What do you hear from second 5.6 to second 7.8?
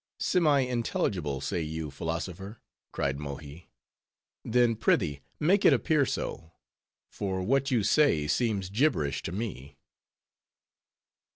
it appear so; for what